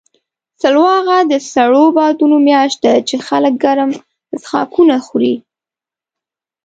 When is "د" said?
1.31-1.33